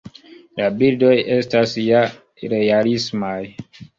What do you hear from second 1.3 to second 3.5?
estas ja realismaj.